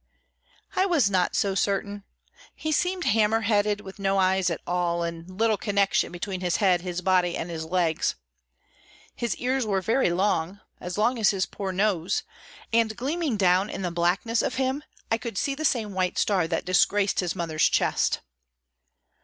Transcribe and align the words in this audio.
I 0.75 0.87
was 0.87 1.11
not 1.11 1.35
so 1.35 1.53
certain. 1.53 2.05
He 2.55 2.71
seemed 2.71 3.03
hammer 3.03 3.41
headed, 3.41 3.81
with 3.81 3.99
no 3.99 4.17
eyes 4.17 4.49
at 4.49 4.59
all, 4.65 5.03
and 5.03 5.29
little 5.37 5.57
connection 5.57 6.11
between 6.11 6.41
his 6.41 6.55
head, 6.55 6.81
his 6.81 7.01
body, 7.01 7.37
and 7.37 7.51
his 7.51 7.65
legs. 7.65 8.15
His 9.15 9.35
ears 9.35 9.63
were 9.63 9.79
very 9.79 10.09
long, 10.09 10.59
as 10.79 10.97
long 10.97 11.19
as 11.19 11.29
his 11.29 11.45
poor 11.45 11.71
nose; 11.71 12.23
and 12.73 12.97
gleaming 12.97 13.37
down 13.37 13.69
in 13.69 13.83
the 13.83 13.91
blackness 13.91 14.41
of 14.41 14.55
him 14.55 14.83
I 15.11 15.19
could 15.19 15.37
see 15.37 15.53
the 15.53 15.65
same 15.65 15.93
white 15.93 16.17
star 16.17 16.47
that 16.47 16.65
disgraced 16.65 17.19
his 17.19 17.35
mother's 17.35 17.69
chest. 17.69 18.21